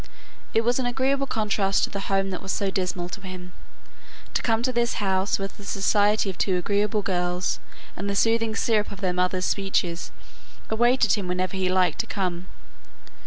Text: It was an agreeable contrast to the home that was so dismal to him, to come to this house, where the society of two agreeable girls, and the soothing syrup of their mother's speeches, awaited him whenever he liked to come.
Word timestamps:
It 0.55 0.61
was 0.61 0.79
an 0.79 0.87
agreeable 0.87 1.27
contrast 1.27 1.83
to 1.83 1.91
the 1.91 1.99
home 2.09 2.31
that 2.31 2.41
was 2.41 2.51
so 2.51 2.71
dismal 2.71 3.07
to 3.09 3.21
him, 3.21 3.53
to 4.33 4.41
come 4.41 4.63
to 4.63 4.73
this 4.73 4.95
house, 4.95 5.37
where 5.37 5.47
the 5.47 5.63
society 5.63 6.27
of 6.27 6.39
two 6.39 6.57
agreeable 6.57 7.03
girls, 7.03 7.59
and 7.95 8.09
the 8.09 8.15
soothing 8.15 8.55
syrup 8.55 8.91
of 8.91 8.99
their 9.01 9.13
mother's 9.13 9.45
speeches, 9.45 10.09
awaited 10.71 11.11
him 11.13 11.27
whenever 11.27 11.55
he 11.55 11.69
liked 11.69 11.99
to 11.99 12.07
come. 12.07 12.47